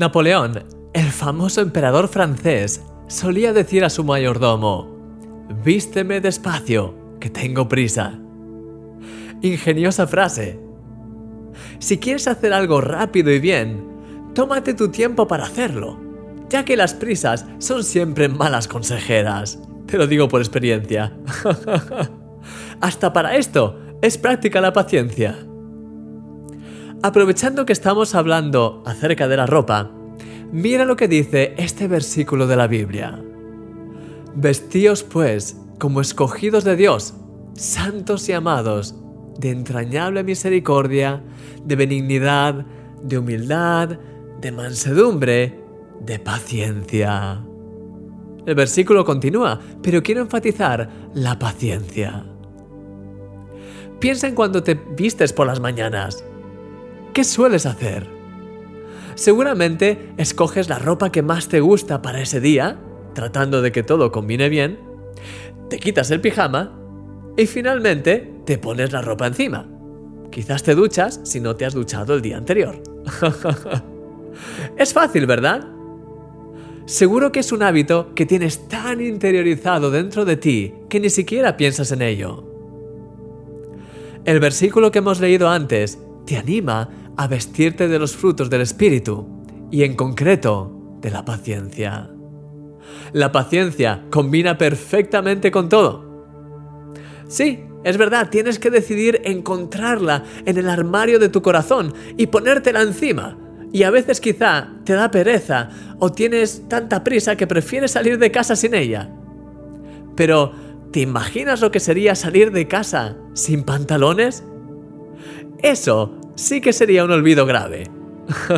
[0.00, 0.64] Napoleón,
[0.94, 4.96] el famoso emperador francés, solía decir a su mayordomo,
[5.62, 8.18] Vísteme despacio, que tengo prisa.
[9.42, 10.58] Ingeniosa frase.
[11.80, 16.00] Si quieres hacer algo rápido y bien, tómate tu tiempo para hacerlo,
[16.48, 19.60] ya que las prisas son siempre malas consejeras.
[19.84, 21.12] Te lo digo por experiencia.
[22.80, 25.36] Hasta para esto es práctica la paciencia.
[27.02, 29.90] Aprovechando que estamos hablando acerca de la ropa,
[30.52, 33.18] mira lo que dice este versículo de la Biblia.
[34.34, 37.14] Vestíos pues como escogidos de Dios,
[37.54, 38.94] santos y amados,
[39.38, 41.22] de entrañable misericordia,
[41.64, 42.66] de benignidad,
[43.02, 43.98] de humildad,
[44.42, 45.58] de mansedumbre,
[46.00, 47.42] de paciencia.
[48.44, 52.26] El versículo continúa, pero quiero enfatizar la paciencia.
[54.00, 56.24] Piensa en cuando te vistes por las mañanas.
[57.12, 58.06] ¿Qué sueles hacer?
[59.16, 62.78] Seguramente escoges la ropa que más te gusta para ese día,
[63.14, 64.78] tratando de que todo combine bien,
[65.68, 66.78] te quitas el pijama
[67.36, 69.68] y finalmente te pones la ropa encima.
[70.30, 72.80] Quizás te duchas si no te has duchado el día anterior.
[74.76, 75.66] es fácil, ¿verdad?
[76.86, 81.56] Seguro que es un hábito que tienes tan interiorizado dentro de ti que ni siquiera
[81.56, 82.44] piensas en ello.
[84.24, 86.88] El versículo que hemos leído antes te anima
[87.20, 89.26] a vestirte de los frutos del Espíritu
[89.70, 92.08] y en concreto de la paciencia.
[93.12, 96.94] La paciencia combina perfectamente con todo.
[97.28, 102.80] Sí, es verdad, tienes que decidir encontrarla en el armario de tu corazón y ponértela
[102.80, 103.36] encima.
[103.70, 105.68] Y a veces quizá te da pereza
[105.98, 109.10] o tienes tanta prisa que prefieres salir de casa sin ella.
[110.16, 110.52] Pero,
[110.90, 114.42] ¿te imaginas lo que sería salir de casa sin pantalones?
[115.62, 117.84] Eso sí que sería un olvido grave.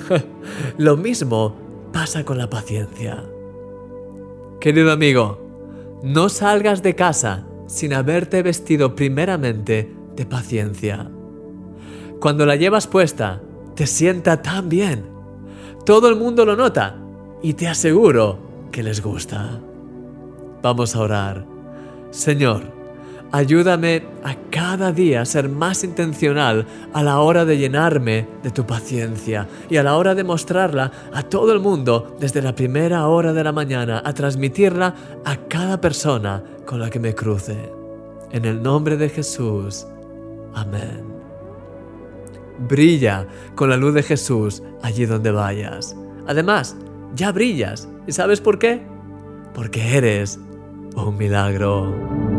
[0.78, 1.56] lo mismo
[1.92, 3.24] pasa con la paciencia.
[4.60, 11.10] Querido amigo, no salgas de casa sin haberte vestido primeramente de paciencia.
[12.20, 13.42] Cuando la llevas puesta,
[13.74, 15.06] te sienta tan bien.
[15.84, 16.96] Todo el mundo lo nota
[17.42, 18.38] y te aseguro
[18.72, 19.60] que les gusta.
[20.62, 21.46] Vamos a orar.
[22.10, 22.75] Señor,
[23.36, 28.66] ayúdame a cada día a ser más intencional a la hora de llenarme de tu
[28.66, 33.34] paciencia y a la hora de mostrarla a todo el mundo desde la primera hora
[33.34, 34.94] de la mañana, a transmitirla
[35.24, 37.70] a cada persona con la que me cruce.
[38.32, 39.86] En el nombre de Jesús.
[40.54, 41.04] Amén.
[42.58, 45.94] Brilla con la luz de Jesús allí donde vayas.
[46.26, 46.74] Además,
[47.14, 47.86] ya brillas.
[48.06, 48.80] ¿Y sabes por qué?
[49.52, 50.40] Porque eres
[50.96, 52.35] un milagro.